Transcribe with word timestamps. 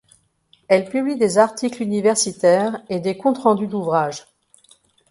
Elle 0.67 0.89
publie 0.89 1.15
des 1.15 1.37
articles 1.37 1.83
universitaires 1.83 2.81
et 2.89 2.99
des 2.99 3.17
comptes 3.17 3.37
rendus 3.37 3.67
d'ouvrages. 3.67 4.25